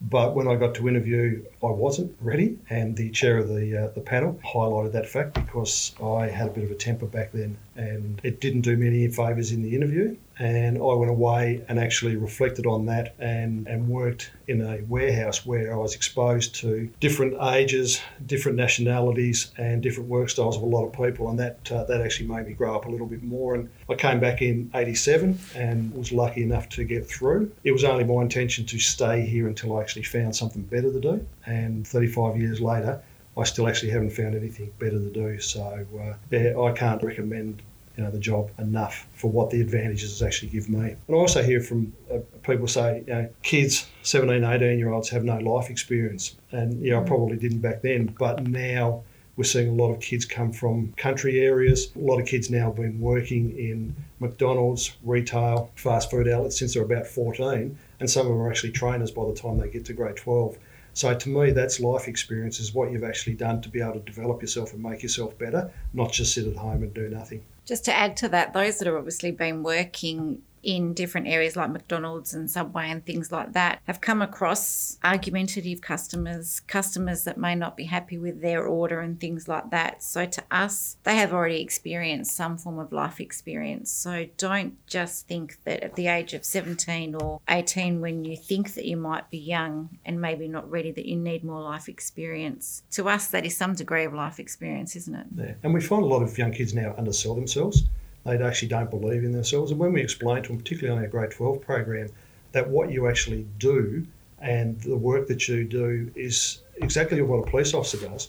But 0.00 0.34
when 0.34 0.46
I 0.46 0.56
got 0.56 0.74
to 0.76 0.88
interview, 0.88 1.44
I 1.62 1.70
wasn't 1.70 2.14
ready, 2.20 2.58
and 2.68 2.96
the 2.96 3.10
chair 3.10 3.38
of 3.38 3.48
the 3.48 3.84
uh, 3.84 3.88
the 3.94 4.00
panel 4.00 4.38
highlighted 4.44 4.92
that 4.92 5.08
fact 5.08 5.34
because 5.34 5.94
I 6.02 6.28
had 6.28 6.48
a 6.48 6.50
bit 6.50 6.64
of 6.64 6.70
a 6.70 6.74
temper 6.74 7.06
back 7.06 7.32
then, 7.32 7.56
and 7.76 8.20
it 8.22 8.40
didn't 8.40 8.60
do 8.60 8.76
me 8.76 8.86
any 8.86 9.08
favours 9.08 9.52
in 9.52 9.62
the 9.62 9.74
interview 9.74 10.16
and 10.38 10.76
I 10.76 10.94
went 10.94 11.10
away 11.10 11.64
and 11.68 11.78
actually 11.78 12.16
reflected 12.16 12.66
on 12.66 12.86
that 12.86 13.14
and, 13.18 13.66
and 13.66 13.88
worked 13.88 14.30
in 14.48 14.60
a 14.60 14.82
warehouse 14.82 15.46
where 15.46 15.72
I 15.72 15.76
was 15.76 15.94
exposed 15.94 16.54
to 16.56 16.90
different 17.00 17.36
ages, 17.42 18.00
different 18.26 18.58
nationalities, 18.58 19.52
and 19.56 19.82
different 19.82 20.08
work 20.08 20.28
styles 20.28 20.56
of 20.56 20.62
a 20.62 20.66
lot 20.66 20.84
of 20.84 20.92
people, 20.92 21.30
and 21.30 21.38
that 21.38 21.72
uh, 21.72 21.84
that 21.84 22.00
actually 22.00 22.28
made 22.28 22.46
me 22.46 22.52
grow 22.52 22.76
up 22.76 22.84
a 22.86 22.90
little 22.90 23.06
bit 23.06 23.22
more. 23.22 23.54
And 23.54 23.70
I 23.88 23.94
came 23.94 24.20
back 24.20 24.42
in 24.42 24.70
'87 24.74 25.38
and 25.54 25.94
was 25.94 26.12
lucky 26.12 26.42
enough 26.42 26.68
to 26.70 26.84
get 26.84 27.06
through. 27.06 27.50
It 27.64 27.72
was 27.72 27.84
only 27.84 28.04
my 28.04 28.22
intention 28.22 28.66
to 28.66 28.78
stay 28.78 29.22
here 29.22 29.48
until 29.48 29.76
I 29.76 29.80
actually 29.80 30.04
found 30.04 30.36
something 30.36 30.62
better 30.62 30.92
to 30.92 31.00
do, 31.00 31.26
and 31.46 31.86
35 31.86 32.36
years 32.36 32.60
later. 32.60 33.02
I 33.38 33.44
still 33.44 33.68
actually 33.68 33.90
haven't 33.90 34.12
found 34.12 34.34
anything 34.34 34.72
better 34.78 34.98
to 34.98 35.10
do, 35.10 35.38
so 35.40 35.86
uh, 36.00 36.14
yeah, 36.30 36.58
I 36.58 36.72
can't 36.72 37.02
recommend 37.02 37.60
you 37.96 38.04
know 38.04 38.10
the 38.10 38.18
job 38.18 38.50
enough 38.58 39.06
for 39.12 39.30
what 39.30 39.50
the 39.50 39.60
advantages 39.60 40.22
actually 40.22 40.50
give 40.50 40.68
me. 40.68 40.90
And 40.90 40.98
I 41.08 41.14
also 41.14 41.42
hear 41.42 41.60
from 41.60 41.92
uh, 42.12 42.18
people 42.42 42.68
say, 42.68 43.02
you 43.06 43.12
know, 43.12 43.28
kids, 43.42 43.86
17, 44.02 44.44
18 44.44 44.78
year 44.78 44.92
olds 44.92 45.08
have 45.10 45.24
no 45.24 45.38
life 45.38 45.70
experience, 45.70 46.36
and 46.52 46.82
you 46.82 46.90
know, 46.90 47.00
I 47.00 47.04
mm. 47.04 47.06
probably 47.06 47.36
didn't 47.36 47.60
back 47.60 47.82
then, 47.82 48.14
but 48.18 48.46
now 48.46 49.02
we're 49.36 49.44
seeing 49.44 49.68
a 49.68 49.72
lot 49.72 49.92
of 49.92 50.00
kids 50.00 50.24
come 50.24 50.50
from 50.52 50.92
country 50.96 51.40
areas. 51.40 51.92
A 51.94 51.98
lot 51.98 52.20
of 52.20 52.26
kids 52.26 52.50
now 52.50 52.66
have 52.66 52.76
been 52.76 52.98
working 53.00 53.56
in 53.58 53.94
McDonald's, 54.18 54.96
retail, 55.04 55.70
fast 55.74 56.10
food 56.10 56.26
outlets 56.26 56.58
since 56.58 56.74
they're 56.74 56.82
about 56.82 57.06
14, 57.06 57.76
and 58.00 58.10
some 58.10 58.26
of 58.26 58.32
them 58.32 58.40
are 58.40 58.50
actually 58.50 58.72
trainers 58.72 59.10
by 59.10 59.26
the 59.26 59.34
time 59.34 59.58
they 59.58 59.68
get 59.68 59.84
to 59.86 59.92
grade 59.92 60.16
12. 60.16 60.56
So 60.94 61.14
to 61.14 61.28
me, 61.28 61.50
that's 61.50 61.78
life 61.78 62.08
experience 62.08 62.58
is 62.58 62.72
what 62.72 62.90
you've 62.90 63.04
actually 63.04 63.34
done 63.34 63.60
to 63.60 63.68
be 63.68 63.82
able 63.82 63.94
to 63.94 64.00
develop 64.00 64.40
yourself 64.40 64.72
and 64.72 64.82
make 64.82 65.02
yourself 65.02 65.36
better, 65.36 65.70
not 65.92 66.10
just 66.10 66.32
sit 66.32 66.46
at 66.46 66.56
home 66.56 66.82
and 66.82 66.94
do 66.94 67.10
nothing. 67.10 67.42
Just 67.66 67.84
to 67.86 67.94
add 67.94 68.16
to 68.18 68.28
that, 68.30 68.52
those 68.52 68.78
that 68.78 68.86
have 68.86 68.96
obviously 68.96 69.32
been 69.32 69.62
working 69.62 70.42
in 70.66 70.92
different 70.94 71.28
areas 71.28 71.54
like 71.54 71.70
McDonald's 71.70 72.34
and 72.34 72.50
Subway 72.50 72.90
and 72.90 73.06
things 73.06 73.30
like 73.30 73.52
that 73.52 73.80
have 73.86 74.00
come 74.00 74.20
across 74.20 74.98
argumentative 75.04 75.80
customers, 75.80 76.58
customers 76.58 77.22
that 77.22 77.38
may 77.38 77.54
not 77.54 77.76
be 77.76 77.84
happy 77.84 78.18
with 78.18 78.42
their 78.42 78.66
order 78.66 78.98
and 78.98 79.20
things 79.20 79.46
like 79.46 79.70
that. 79.70 80.02
So 80.02 80.26
to 80.26 80.42
us, 80.50 80.96
they 81.04 81.14
have 81.14 81.32
already 81.32 81.60
experienced 81.60 82.36
some 82.36 82.58
form 82.58 82.80
of 82.80 82.92
life 82.92 83.20
experience. 83.20 83.92
So 83.92 84.26
don't 84.38 84.74
just 84.88 85.28
think 85.28 85.62
that 85.62 85.84
at 85.84 85.94
the 85.94 86.08
age 86.08 86.34
of 86.34 86.44
17 86.44 87.14
or 87.14 87.40
18, 87.48 88.00
when 88.00 88.24
you 88.24 88.36
think 88.36 88.74
that 88.74 88.86
you 88.86 88.96
might 88.96 89.30
be 89.30 89.38
young 89.38 89.96
and 90.04 90.20
maybe 90.20 90.48
not 90.48 90.68
ready, 90.68 90.90
that 90.90 91.06
you 91.06 91.14
need 91.16 91.44
more 91.44 91.62
life 91.62 91.88
experience. 91.88 92.82
To 92.90 93.08
us, 93.08 93.28
that 93.28 93.46
is 93.46 93.56
some 93.56 93.76
degree 93.76 94.04
of 94.04 94.12
life 94.12 94.40
experience, 94.40 94.96
isn't 94.96 95.14
it? 95.14 95.26
Yeah. 95.36 95.54
And 95.62 95.72
we 95.72 95.80
find 95.80 96.02
a 96.02 96.06
lot 96.06 96.24
of 96.24 96.36
young 96.36 96.50
kids 96.50 96.74
now 96.74 96.92
undersell 96.98 97.36
themselves. 97.36 97.84
They 98.26 98.42
actually 98.42 98.68
don't 98.68 98.90
believe 98.90 99.24
in 99.24 99.32
themselves. 99.32 99.70
And 99.70 99.78
when 99.78 99.92
we 99.92 100.02
explain 100.02 100.42
to 100.42 100.48
them, 100.48 100.58
particularly 100.58 100.98
on 100.98 101.04
our 101.04 101.08
grade 101.08 101.30
12 101.30 101.60
program, 101.60 102.08
that 102.52 102.68
what 102.68 102.90
you 102.90 103.08
actually 103.08 103.46
do 103.58 104.06
and 104.40 104.80
the 104.80 104.96
work 104.96 105.28
that 105.28 105.48
you 105.48 105.64
do 105.64 106.10
is 106.14 106.62
exactly 106.76 107.22
what 107.22 107.46
a 107.46 107.50
police 107.50 107.72
officer 107.72 107.98
does, 107.98 108.28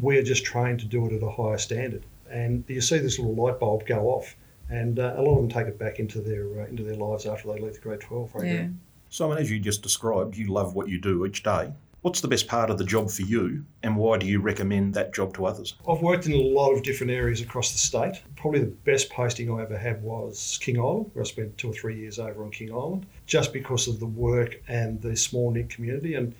we're 0.00 0.22
just 0.22 0.44
trained 0.44 0.80
to 0.80 0.86
do 0.86 1.06
it 1.06 1.12
at 1.12 1.22
a 1.22 1.30
higher 1.30 1.58
standard. 1.58 2.04
And 2.30 2.64
you 2.68 2.80
see 2.80 2.98
this 2.98 3.18
little 3.18 3.34
light 3.34 3.60
bulb 3.60 3.86
go 3.86 4.08
off, 4.08 4.34
and 4.70 4.98
uh, 4.98 5.14
a 5.16 5.22
lot 5.22 5.36
of 5.36 5.42
them 5.42 5.48
take 5.48 5.68
it 5.68 5.78
back 5.78 6.00
into 6.00 6.20
their 6.20 6.62
uh, 6.62 6.66
into 6.66 6.82
their 6.82 6.96
lives 6.96 7.26
after 7.26 7.52
they 7.52 7.60
leave 7.60 7.74
the 7.74 7.80
grade 7.80 8.00
12 8.00 8.30
program. 8.30 8.54
Yeah. 8.54 8.68
Simon, 9.10 9.38
as 9.38 9.50
you 9.50 9.60
just 9.60 9.82
described, 9.82 10.36
you 10.36 10.52
love 10.52 10.74
what 10.74 10.88
you 10.88 10.98
do 10.98 11.24
each 11.26 11.42
day. 11.42 11.72
What's 12.04 12.20
the 12.20 12.28
best 12.28 12.48
part 12.48 12.68
of 12.68 12.76
the 12.76 12.84
job 12.84 13.10
for 13.10 13.22
you, 13.22 13.64
and 13.82 13.96
why 13.96 14.18
do 14.18 14.26
you 14.26 14.38
recommend 14.38 14.92
that 14.92 15.14
job 15.14 15.32
to 15.36 15.46
others? 15.46 15.72
I've 15.88 16.02
worked 16.02 16.26
in 16.26 16.34
a 16.34 16.36
lot 16.36 16.72
of 16.72 16.82
different 16.82 17.10
areas 17.10 17.40
across 17.40 17.72
the 17.72 17.78
state. 17.78 18.20
Probably 18.36 18.60
the 18.60 18.66
best 18.66 19.08
posting 19.08 19.50
I 19.50 19.62
ever 19.62 19.78
had 19.78 20.02
was 20.02 20.58
King 20.60 20.78
Island, 20.78 21.12
where 21.14 21.24
I 21.24 21.26
spent 21.26 21.56
two 21.56 21.70
or 21.70 21.72
three 21.72 21.98
years 21.98 22.18
over 22.18 22.44
on 22.44 22.50
King 22.50 22.74
Island, 22.74 23.06
just 23.24 23.54
because 23.54 23.88
of 23.88 24.00
the 24.00 24.06
work 24.06 24.60
and 24.68 25.00
the 25.00 25.16
small 25.16 25.50
knit 25.50 25.70
community. 25.70 26.14
And 26.14 26.34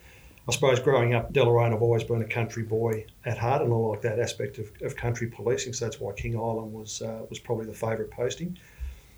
I 0.47 0.53
suppose 0.53 0.81
growing 0.81 1.15
up 1.15 1.33
Deloraine, 1.33 1.73
I've 1.73 1.81
always 1.81 2.05
been 2.05 2.21
a 2.21 2.29
country 2.29 2.65
boy 2.65 3.07
at 3.25 3.39
heart, 3.39 3.63
and 3.63 3.73
I 3.73 3.77
like 3.77 4.03
that 4.03 4.19
aspect 4.19 4.59
of, 4.59 4.71
of 4.83 4.97
country 4.97 5.29
policing. 5.29 5.73
So 5.73 5.87
that's 5.87 5.99
why 5.99 6.13
King 6.13 6.37
Island 6.37 6.75
was 6.75 7.01
uh, 7.01 7.23
was 7.31 7.39
probably 7.39 7.65
the 7.65 7.73
favourite 7.73 8.11
posting. 8.11 8.59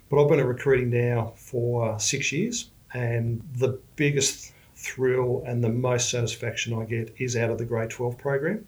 But 0.09 0.23
I've 0.23 0.29
been 0.29 0.38
at 0.38 0.47
recruiting 0.47 0.91
now 0.91 1.33
for 1.35 1.99
six 1.99 2.31
years, 2.31 2.71
and 2.95 3.43
the 3.55 3.81
biggest 3.97 4.53
thrill 4.87 5.43
and 5.47 5.62
the 5.62 5.69
most 5.69 6.11
satisfaction 6.11 6.73
I 6.75 6.85
get 6.85 7.14
is 7.19 7.37
out 7.37 7.50
of 7.50 7.59
the 7.59 7.64
grade 7.64 7.90
12 7.90 8.16
program. 8.16 8.66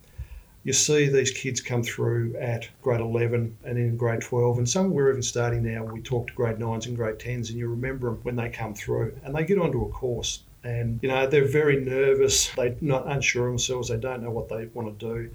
You 0.64 0.72
see 0.72 1.08
these 1.08 1.30
kids 1.30 1.60
come 1.60 1.82
through 1.82 2.36
at 2.36 2.68
grade 2.82 3.00
11 3.00 3.56
and 3.64 3.78
in 3.78 3.96
grade 3.96 4.20
12, 4.20 4.58
and 4.58 4.68
some 4.68 4.90
we're 4.90 5.10
even 5.10 5.22
starting 5.22 5.62
now. 5.62 5.84
We 5.84 6.00
talk 6.00 6.26
to 6.26 6.34
grade 6.34 6.56
9s 6.56 6.86
and 6.86 6.96
grade 6.96 7.18
10s, 7.18 7.50
and 7.50 7.58
you 7.58 7.68
remember 7.68 8.10
them 8.10 8.20
when 8.22 8.36
they 8.36 8.50
come 8.50 8.74
through 8.74 9.16
and 9.24 9.34
they 9.34 9.44
get 9.44 9.58
onto 9.58 9.84
a 9.84 9.88
course. 9.88 10.42
And 10.64 10.98
you 11.02 11.08
know 11.08 11.26
they're 11.26 11.46
very 11.46 11.82
nervous. 11.82 12.48
They're 12.56 12.76
not 12.80 13.06
unsure 13.06 13.46
themselves. 13.46 13.88
They 13.88 13.96
don't 13.96 14.22
know 14.22 14.30
what 14.30 14.48
they 14.48 14.66
want 14.74 14.98
to 14.98 15.06
do. 15.06 15.30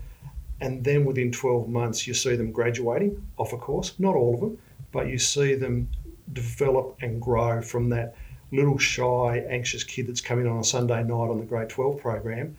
And 0.61 0.83
then 0.83 1.03
within 1.05 1.31
12 1.31 1.67
months, 1.67 2.05
you 2.05 2.13
see 2.13 2.35
them 2.35 2.51
graduating 2.51 3.25
off 3.37 3.53
a 3.53 3.57
course. 3.57 3.93
Not 3.99 4.15
all 4.15 4.35
of 4.35 4.39
them, 4.39 4.57
but 4.91 5.07
you 5.07 5.17
see 5.17 5.55
them 5.55 5.89
develop 6.33 6.97
and 7.01 7.21
grow 7.21 7.61
from 7.61 7.89
that 7.89 8.15
little 8.53 8.77
shy, 8.77 9.43
anxious 9.50 9.83
kid 9.83 10.07
that's 10.07 10.22
coming 10.22 10.48
on 10.48 10.60
a 10.60 10.63
Sunday 10.63 11.03
night 11.03 11.29
on 11.29 11.39
the 11.39 11.45
grade 11.45 11.69
12 11.69 12.00
program 12.00 12.55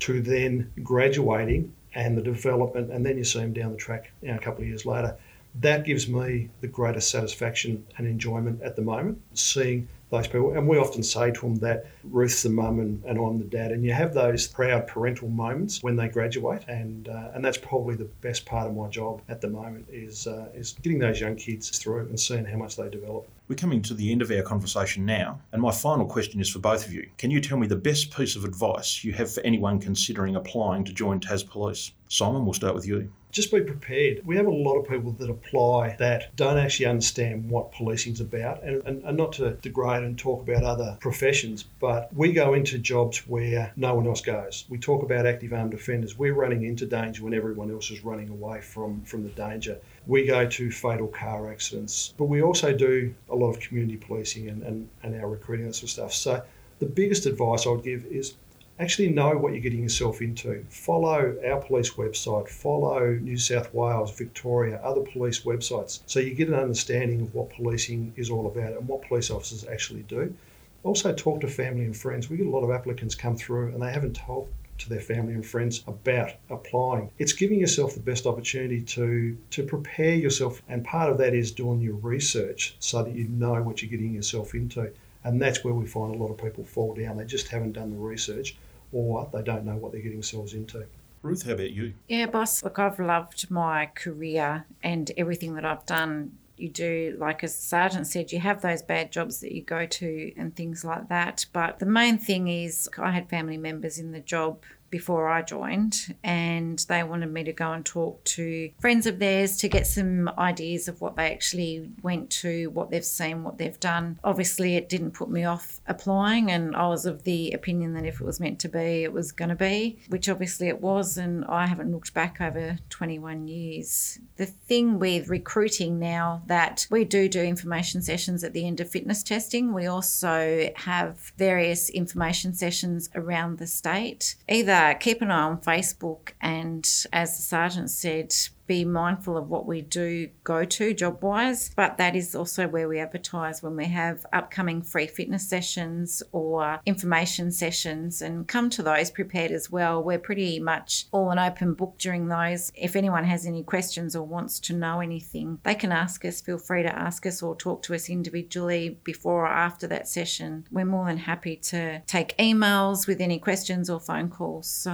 to 0.00 0.20
then 0.20 0.72
graduating 0.82 1.72
and 1.94 2.16
the 2.16 2.22
development, 2.22 2.90
and 2.90 3.06
then 3.06 3.16
you 3.16 3.24
see 3.24 3.38
them 3.38 3.52
down 3.52 3.70
the 3.70 3.76
track 3.76 4.10
you 4.22 4.28
know, 4.28 4.36
a 4.36 4.40
couple 4.40 4.62
of 4.62 4.68
years 4.68 4.84
later. 4.84 5.16
That 5.60 5.84
gives 5.84 6.08
me 6.08 6.48
the 6.60 6.66
greatest 6.66 7.10
satisfaction 7.10 7.86
and 7.96 8.08
enjoyment 8.08 8.60
at 8.62 8.74
the 8.74 8.82
moment, 8.82 9.20
seeing 9.34 9.88
those 10.14 10.26
people. 10.26 10.52
And 10.52 10.66
we 10.68 10.78
often 10.78 11.02
say 11.02 11.30
to 11.30 11.40
them 11.40 11.56
that 11.56 11.86
Ruth's 12.04 12.42
the 12.42 12.50
mum 12.50 12.80
and, 12.80 13.02
and 13.04 13.18
I'm 13.18 13.38
the 13.38 13.44
dad. 13.44 13.72
And 13.72 13.84
you 13.84 13.92
have 13.92 14.14
those 14.14 14.46
proud 14.46 14.86
parental 14.86 15.28
moments 15.28 15.82
when 15.82 15.96
they 15.96 16.08
graduate. 16.08 16.64
And 16.68 17.08
uh, 17.08 17.32
and 17.34 17.44
that's 17.44 17.58
probably 17.58 17.96
the 17.96 18.08
best 18.20 18.46
part 18.46 18.68
of 18.68 18.74
my 18.74 18.88
job 18.88 19.22
at 19.28 19.40
the 19.40 19.48
moment 19.48 19.86
is, 19.90 20.26
uh, 20.26 20.48
is 20.54 20.76
getting 20.82 20.98
those 20.98 21.20
young 21.20 21.36
kids 21.36 21.70
through 21.78 22.00
and 22.08 22.18
seeing 22.18 22.44
how 22.44 22.56
much 22.56 22.76
they 22.76 22.88
develop. 22.88 23.28
We're 23.48 23.56
coming 23.56 23.82
to 23.82 23.94
the 23.94 24.10
end 24.10 24.22
of 24.22 24.30
our 24.30 24.42
conversation 24.42 25.04
now, 25.04 25.38
and 25.52 25.60
my 25.60 25.70
final 25.70 26.06
question 26.06 26.40
is 26.40 26.48
for 26.48 26.60
both 26.60 26.86
of 26.86 26.92
you. 26.94 27.10
Can 27.18 27.30
you 27.30 27.40
tell 27.40 27.58
me 27.58 27.66
the 27.66 27.76
best 27.76 28.16
piece 28.16 28.36
of 28.36 28.44
advice 28.44 29.04
you 29.04 29.12
have 29.12 29.30
for 29.30 29.42
anyone 29.42 29.78
considering 29.78 30.36
applying 30.36 30.82
to 30.84 30.94
join 30.94 31.20
Tas 31.20 31.42
Police? 31.42 31.92
Simon, 32.08 32.44
we'll 32.46 32.54
start 32.54 32.74
with 32.74 32.86
you 32.86 33.12
just 33.34 33.50
be 33.50 33.60
prepared. 33.60 34.24
We 34.24 34.36
have 34.36 34.46
a 34.46 34.50
lot 34.50 34.76
of 34.76 34.88
people 34.88 35.10
that 35.12 35.28
apply 35.28 35.96
that 35.98 36.34
don't 36.36 36.56
actually 36.56 36.86
understand 36.86 37.50
what 37.50 37.72
policing's 37.72 38.20
about, 38.20 38.62
and, 38.62 38.80
and, 38.86 39.02
and, 39.02 39.16
not 39.16 39.32
to 39.34 39.54
degrade 39.54 40.04
and 40.04 40.16
talk 40.16 40.42
about 40.42 40.62
other 40.62 40.96
professions, 41.00 41.64
but 41.80 42.14
we 42.14 42.32
go 42.32 42.54
into 42.54 42.78
jobs 42.78 43.26
where 43.26 43.72
no 43.74 43.94
one 43.94 44.06
else 44.06 44.20
goes. 44.20 44.64
We 44.68 44.78
talk 44.78 45.02
about 45.02 45.26
active 45.26 45.52
armed 45.52 45.74
offenders. 45.74 46.16
We're 46.16 46.34
running 46.34 46.62
into 46.62 46.86
danger 46.86 47.24
when 47.24 47.34
everyone 47.34 47.72
else 47.72 47.90
is 47.90 48.04
running 48.04 48.28
away 48.28 48.60
from, 48.60 49.02
from 49.02 49.24
the 49.24 49.30
danger. 49.30 49.78
We 50.06 50.26
go 50.26 50.46
to 50.46 50.70
fatal 50.70 51.08
car 51.08 51.50
accidents, 51.50 52.14
but 52.16 52.26
we 52.26 52.40
also 52.40 52.72
do 52.72 53.12
a 53.28 53.34
lot 53.34 53.50
of 53.50 53.58
community 53.58 53.96
policing 53.96 54.48
and, 54.48 54.62
and, 54.62 54.88
and 55.02 55.20
our 55.20 55.28
recruiting 55.28 55.66
and 55.66 55.74
sort 55.74 55.84
of 55.84 55.90
stuff. 55.90 56.14
So 56.14 56.42
the 56.78 56.86
biggest 56.86 57.26
advice 57.26 57.66
I 57.66 57.70
would 57.70 57.82
give 57.82 58.04
is 58.06 58.34
actually 58.80 59.08
know 59.08 59.36
what 59.36 59.52
you're 59.52 59.62
getting 59.62 59.82
yourself 59.82 60.20
into. 60.20 60.64
Follow 60.68 61.36
our 61.46 61.60
police 61.60 61.90
website, 61.92 62.48
follow 62.48 63.14
New 63.14 63.36
South 63.36 63.72
Wales, 63.72 64.16
Victoria, 64.16 64.80
other 64.82 65.02
police 65.02 65.42
websites, 65.42 66.00
so 66.06 66.18
you 66.18 66.34
get 66.34 66.48
an 66.48 66.54
understanding 66.54 67.20
of 67.20 67.34
what 67.34 67.50
policing 67.50 68.12
is 68.16 68.30
all 68.30 68.46
about 68.46 68.72
and 68.72 68.88
what 68.88 69.02
police 69.02 69.30
officers 69.30 69.64
actually 69.66 70.02
do. 70.02 70.34
Also, 70.82 71.14
talk 71.14 71.40
to 71.40 71.48
family 71.48 71.84
and 71.84 71.96
friends. 71.96 72.28
We 72.28 72.36
get 72.36 72.46
a 72.46 72.50
lot 72.50 72.64
of 72.64 72.70
applicants 72.70 73.14
come 73.14 73.36
through 73.36 73.68
and 73.68 73.80
they 73.80 73.92
haven't 73.92 74.16
told 74.16 74.48
to 74.76 74.88
their 74.88 75.00
family 75.00 75.34
and 75.34 75.46
friends 75.46 75.84
about 75.86 76.32
applying. 76.50 77.08
It's 77.18 77.32
giving 77.32 77.60
yourself 77.60 77.94
the 77.94 78.00
best 78.00 78.26
opportunity 78.26 78.82
to 78.82 79.36
to 79.50 79.62
prepare 79.62 80.16
yourself, 80.16 80.60
and 80.68 80.84
part 80.84 81.10
of 81.10 81.18
that 81.18 81.32
is 81.32 81.52
doing 81.52 81.80
your 81.80 81.94
research 81.94 82.74
so 82.80 83.04
that 83.04 83.14
you 83.14 83.28
know 83.28 83.62
what 83.62 83.82
you're 83.82 83.90
getting 83.90 84.14
yourself 84.14 84.52
into. 84.52 84.90
And 85.22 85.40
that's 85.40 85.64
where 85.64 85.72
we 85.72 85.86
find 85.86 86.14
a 86.14 86.18
lot 86.18 86.30
of 86.30 86.36
people 86.36 86.64
fall 86.64 86.92
down. 86.94 87.16
They 87.16 87.24
just 87.24 87.48
haven't 87.48 87.72
done 87.72 87.90
the 87.90 87.96
research 87.96 88.56
or 88.94 89.28
they 89.32 89.42
don't 89.42 89.64
know 89.64 89.76
what 89.76 89.92
they're 89.92 90.00
getting 90.00 90.18
themselves 90.18 90.54
into. 90.54 90.86
Ruth, 91.22 91.44
how 91.44 91.52
about 91.52 91.70
you? 91.70 91.94
Yeah, 92.08 92.26
boss. 92.26 92.62
Look, 92.62 92.78
I've 92.78 92.98
loved 93.00 93.50
my 93.50 93.90
career 93.94 94.66
and 94.82 95.10
everything 95.16 95.54
that 95.54 95.64
I've 95.64 95.84
done. 95.84 96.32
You 96.56 96.68
do, 96.68 97.16
like 97.18 97.42
as 97.42 97.54
Sergeant 97.54 98.06
said, 98.06 98.30
you 98.30 98.38
have 98.38 98.62
those 98.62 98.82
bad 98.82 99.10
jobs 99.10 99.40
that 99.40 99.52
you 99.52 99.62
go 99.62 99.86
to 99.86 100.32
and 100.36 100.54
things 100.54 100.84
like 100.84 101.08
that. 101.08 101.46
But 101.52 101.80
the 101.80 101.86
main 101.86 102.18
thing 102.18 102.46
is, 102.46 102.88
I 102.96 103.10
had 103.10 103.28
family 103.28 103.56
members 103.56 103.98
in 103.98 104.12
the 104.12 104.20
job 104.20 104.62
before 104.94 105.28
I 105.28 105.42
joined, 105.42 106.14
and 106.22 106.78
they 106.88 107.02
wanted 107.02 107.32
me 107.32 107.42
to 107.42 107.52
go 107.52 107.72
and 107.72 107.84
talk 107.84 108.22
to 108.22 108.70
friends 108.78 109.08
of 109.08 109.18
theirs 109.18 109.56
to 109.56 109.68
get 109.68 109.88
some 109.88 110.30
ideas 110.38 110.86
of 110.86 111.00
what 111.00 111.16
they 111.16 111.32
actually 111.32 111.90
went 112.02 112.30
to, 112.30 112.68
what 112.68 112.92
they've 112.92 113.04
seen, 113.04 113.42
what 113.42 113.58
they've 113.58 113.80
done. 113.80 114.20
Obviously, 114.22 114.76
it 114.76 114.88
didn't 114.88 115.10
put 115.10 115.28
me 115.28 115.42
off 115.42 115.80
applying, 115.88 116.48
and 116.48 116.76
I 116.76 116.86
was 116.86 117.06
of 117.06 117.24
the 117.24 117.50
opinion 117.50 117.94
that 117.94 118.06
if 118.06 118.20
it 118.20 118.24
was 118.24 118.38
meant 118.38 118.60
to 118.60 118.68
be, 118.68 119.02
it 119.02 119.12
was 119.12 119.32
going 119.32 119.48
to 119.48 119.56
be, 119.56 119.98
which 120.10 120.28
obviously 120.28 120.68
it 120.68 120.80
was, 120.80 121.18
and 121.18 121.44
I 121.46 121.66
haven't 121.66 121.90
looked 121.90 122.14
back 122.14 122.40
over 122.40 122.78
21 122.90 123.48
years. 123.48 124.20
The 124.36 124.46
thing 124.46 125.00
with 125.00 125.28
recruiting 125.28 125.98
now 125.98 126.42
that 126.46 126.86
we 126.88 127.02
do 127.02 127.28
do 127.28 127.42
information 127.42 128.00
sessions 128.00 128.44
at 128.44 128.52
the 128.52 128.64
end 128.64 128.78
of 128.78 128.88
fitness 128.88 129.24
testing, 129.24 129.74
we 129.74 129.86
also 129.86 130.70
have 130.76 131.32
various 131.36 131.88
information 131.88 132.54
sessions 132.54 133.10
around 133.16 133.58
the 133.58 133.66
state, 133.66 134.36
either 134.48 134.83
uh, 134.84 134.94
keep 134.94 135.22
an 135.22 135.30
eye 135.30 135.42
on 135.42 135.58
Facebook 135.60 136.30
and, 136.40 136.86
as 137.12 137.36
the 137.36 137.42
sergeant 137.42 137.90
said, 137.90 138.34
be 138.66 138.84
mindful 138.84 139.36
of 139.36 139.48
what 139.48 139.66
we 139.66 139.82
do 139.82 140.28
go 140.42 140.64
to 140.64 140.94
job 140.94 141.22
wise, 141.22 141.70
but 141.76 141.98
that 141.98 142.16
is 142.16 142.34
also 142.34 142.66
where 142.66 142.88
we 142.88 142.98
advertise 142.98 143.62
when 143.62 143.76
we 143.76 143.86
have 143.86 144.24
upcoming 144.32 144.82
free 144.82 145.06
fitness 145.06 145.48
sessions 145.48 146.22
or 146.32 146.80
information 146.86 147.50
sessions 147.50 148.22
and 148.22 148.48
come 148.48 148.70
to 148.70 148.82
those 148.82 149.10
prepared 149.10 149.50
as 149.50 149.70
well. 149.70 150.02
We're 150.02 150.18
pretty 150.18 150.60
much 150.60 151.06
all 151.12 151.30
an 151.30 151.38
open 151.38 151.74
book 151.74 151.96
during 151.98 152.28
those. 152.28 152.72
If 152.74 152.96
anyone 152.96 153.24
has 153.24 153.46
any 153.46 153.62
questions 153.62 154.16
or 154.16 154.26
wants 154.26 154.58
to 154.60 154.72
know 154.72 155.00
anything, 155.00 155.58
they 155.62 155.74
can 155.74 155.92
ask 155.92 156.24
us. 156.24 156.40
Feel 156.40 156.58
free 156.58 156.82
to 156.82 156.98
ask 156.98 157.26
us 157.26 157.42
or 157.42 157.56
talk 157.56 157.82
to 157.84 157.94
us 157.94 158.08
individually 158.08 158.98
before 159.04 159.44
or 159.44 159.46
after 159.46 159.86
that 159.88 160.08
session. 160.08 160.66
We're 160.70 160.84
more 160.84 161.06
than 161.06 161.18
happy 161.18 161.56
to 161.56 162.00
take 162.06 162.36
emails 162.38 163.06
with 163.06 163.20
any 163.20 163.38
questions 163.38 163.90
or 163.90 164.00
phone 164.00 164.30
calls. 164.30 164.68
So, 164.68 164.92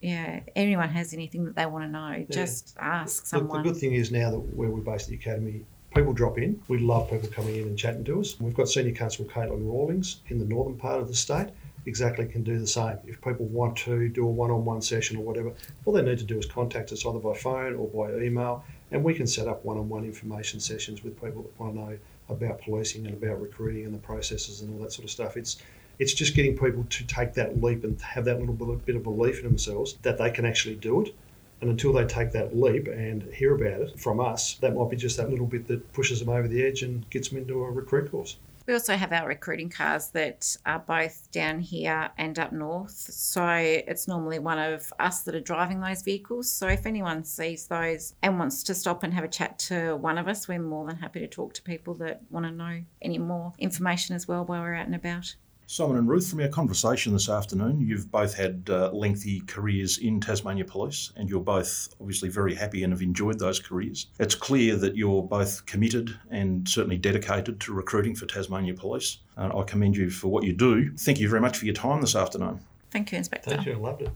yeah, 0.00 0.40
anyone 0.54 0.88
has 0.90 1.12
anything 1.14 1.44
that 1.46 1.56
they 1.56 1.66
want 1.66 1.84
to 1.84 1.88
know, 1.88 2.10
yeah. 2.10 2.24
just 2.30 2.76
ask 2.78 2.99
ask 3.00 3.26
someone. 3.26 3.62
The, 3.62 3.68
the 3.68 3.72
good 3.72 3.80
thing 3.80 3.94
is 3.94 4.10
now 4.10 4.30
that 4.30 4.38
where 4.38 4.70
we're 4.70 4.80
based 4.80 5.04
at 5.04 5.10
the 5.10 5.16
academy, 5.16 5.64
people 5.94 6.12
drop 6.12 6.38
in. 6.38 6.60
We 6.68 6.78
love 6.78 7.10
people 7.10 7.28
coming 7.28 7.56
in 7.56 7.62
and 7.62 7.78
chatting 7.78 8.04
to 8.04 8.20
us. 8.20 8.38
We've 8.40 8.54
got 8.54 8.68
Senior 8.68 8.94
Constable 8.94 9.30
Caitlin 9.30 9.66
Rawlings 9.66 10.20
in 10.28 10.38
the 10.38 10.44
northern 10.44 10.76
part 10.76 11.00
of 11.00 11.08
the 11.08 11.14
state. 11.14 11.48
Exactly 11.86 12.26
can 12.26 12.42
do 12.42 12.58
the 12.58 12.66
same. 12.66 12.98
If 13.06 13.20
people 13.22 13.46
want 13.46 13.76
to 13.78 14.08
do 14.10 14.26
a 14.26 14.30
one-on-one 14.30 14.82
session 14.82 15.16
or 15.16 15.24
whatever, 15.24 15.52
all 15.84 15.94
they 15.94 16.02
need 16.02 16.18
to 16.18 16.24
do 16.24 16.38
is 16.38 16.44
contact 16.44 16.92
us 16.92 17.06
either 17.06 17.18
by 17.18 17.34
phone 17.34 17.74
or 17.74 17.88
by 17.88 18.22
email, 18.22 18.62
and 18.90 19.02
we 19.02 19.14
can 19.14 19.26
set 19.26 19.48
up 19.48 19.64
one-on-one 19.64 20.04
information 20.04 20.60
sessions 20.60 21.02
with 21.02 21.20
people 21.20 21.42
that 21.42 21.58
want 21.58 21.74
to 21.74 21.80
know 21.80 21.98
about 22.28 22.60
policing 22.60 23.06
and 23.06 23.14
about 23.20 23.40
recruiting 23.40 23.86
and 23.86 23.94
the 23.94 23.98
processes 23.98 24.60
and 24.60 24.72
all 24.74 24.84
that 24.84 24.92
sort 24.92 25.04
of 25.04 25.10
stuff. 25.10 25.36
It's 25.36 25.62
it's 25.98 26.14
just 26.14 26.34
getting 26.34 26.56
people 26.56 26.84
to 26.88 27.06
take 27.06 27.34
that 27.34 27.62
leap 27.62 27.84
and 27.84 28.00
have 28.00 28.24
that 28.24 28.40
little 28.40 28.54
bit 28.54 28.96
of 28.96 29.02
belief 29.02 29.38
in 29.38 29.44
themselves 29.44 29.98
that 30.02 30.16
they 30.16 30.30
can 30.30 30.46
actually 30.46 30.76
do 30.76 31.02
it. 31.02 31.14
And 31.60 31.70
until 31.70 31.92
they 31.92 32.06
take 32.06 32.32
that 32.32 32.56
leap 32.56 32.88
and 32.88 33.22
hear 33.34 33.54
about 33.54 33.82
it 33.82 34.00
from 34.00 34.20
us, 34.20 34.54
that 34.54 34.74
might 34.74 34.90
be 34.90 34.96
just 34.96 35.16
that 35.18 35.30
little 35.30 35.46
bit 35.46 35.66
that 35.68 35.92
pushes 35.92 36.20
them 36.20 36.28
over 36.28 36.48
the 36.48 36.64
edge 36.64 36.82
and 36.82 37.08
gets 37.10 37.28
them 37.28 37.38
into 37.38 37.62
a 37.62 37.70
recruit 37.70 38.10
course. 38.10 38.36
We 38.66 38.74
also 38.74 38.96
have 38.96 39.12
our 39.12 39.26
recruiting 39.26 39.68
cars 39.68 40.10
that 40.10 40.56
are 40.64 40.78
both 40.78 41.30
down 41.32 41.58
here 41.58 42.10
and 42.16 42.38
up 42.38 42.52
north. 42.52 42.92
So 42.92 43.44
it's 43.44 44.06
normally 44.06 44.38
one 44.38 44.58
of 44.58 44.92
us 45.00 45.22
that 45.22 45.34
are 45.34 45.40
driving 45.40 45.80
those 45.80 46.02
vehicles. 46.02 46.52
So 46.52 46.68
if 46.68 46.86
anyone 46.86 47.24
sees 47.24 47.66
those 47.66 48.14
and 48.22 48.38
wants 48.38 48.62
to 48.64 48.74
stop 48.74 49.02
and 49.02 49.12
have 49.12 49.24
a 49.24 49.28
chat 49.28 49.58
to 49.60 49.96
one 49.96 50.18
of 50.18 50.28
us, 50.28 50.46
we're 50.46 50.60
more 50.60 50.86
than 50.86 50.96
happy 50.96 51.20
to 51.20 51.26
talk 51.26 51.54
to 51.54 51.62
people 51.62 51.94
that 51.94 52.22
want 52.30 52.46
to 52.46 52.52
know 52.52 52.82
any 53.02 53.18
more 53.18 53.52
information 53.58 54.14
as 54.14 54.28
well 54.28 54.44
while 54.44 54.60
we're 54.60 54.74
out 54.74 54.86
and 54.86 54.94
about. 54.94 55.34
Simon 55.72 55.98
and 55.98 56.08
Ruth, 56.08 56.28
from 56.28 56.40
our 56.40 56.48
conversation 56.48 57.12
this 57.12 57.28
afternoon, 57.28 57.80
you've 57.80 58.10
both 58.10 58.34
had 58.34 58.68
uh, 58.68 58.90
lengthy 58.90 59.40
careers 59.42 59.98
in 59.98 60.20
Tasmania 60.20 60.64
Police 60.64 61.12
and 61.14 61.30
you're 61.30 61.38
both 61.38 61.94
obviously 62.00 62.28
very 62.28 62.56
happy 62.56 62.82
and 62.82 62.92
have 62.92 63.02
enjoyed 63.02 63.38
those 63.38 63.60
careers. 63.60 64.08
It's 64.18 64.34
clear 64.34 64.74
that 64.74 64.96
you're 64.96 65.22
both 65.22 65.64
committed 65.66 66.18
and 66.28 66.68
certainly 66.68 66.96
dedicated 66.98 67.60
to 67.60 67.72
recruiting 67.72 68.16
for 68.16 68.26
Tasmania 68.26 68.74
Police. 68.74 69.18
Uh, 69.36 69.56
I 69.56 69.62
commend 69.62 69.96
you 69.96 70.10
for 70.10 70.26
what 70.26 70.42
you 70.42 70.52
do. 70.52 70.90
Thank 70.96 71.20
you 71.20 71.28
very 71.28 71.40
much 71.40 71.56
for 71.56 71.66
your 71.66 71.74
time 71.74 72.00
this 72.00 72.16
afternoon. 72.16 72.58
Thank 72.90 73.12
you, 73.12 73.18
Inspector. 73.18 73.48
Thank 73.48 73.66
you, 73.66 73.74
I 73.74 73.76
loved 73.76 74.02
it. 74.02 74.10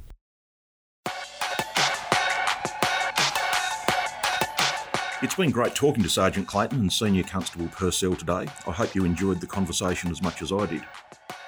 It's 5.23 5.37
been 5.37 5.52
great 5.52 5.76
talking 5.76 6.02
to 6.02 6.08
Sergeant 6.08 6.49
Clayton 6.49 6.80
and 6.80 6.92
Senior 6.92 7.23
Constable 7.23 7.68
Purcell 7.68 8.16
today. 8.16 8.49
I 8.66 8.73
hope 8.73 8.96
you 8.96 9.04
enjoyed 9.04 9.40
the 9.40 9.46
conversation 9.46 10.11
as 10.11 10.20
much 10.20 10.42
as 10.42 10.50
I 10.50 10.66
did. 10.66 10.82